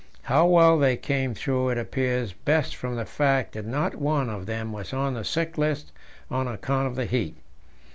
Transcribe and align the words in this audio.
How 0.23 0.47
well 0.47 0.79
they 0.79 0.97
came 0.97 1.35
through 1.35 1.69
it 1.69 1.77
appears 1.77 2.33
best 2.33 2.75
from 2.75 2.95
the 2.95 3.05
fact 3.05 3.51
that 3.53 3.67
not 3.67 3.93
one 3.93 4.31
of 4.31 4.47
them 4.47 4.73
was 4.73 4.93
on 4.93 5.13
the 5.13 5.23
sick 5.23 5.59
list 5.59 5.91
on 6.31 6.47
account 6.47 6.87
of 6.87 6.95
the 6.95 7.05
heat. 7.05 7.35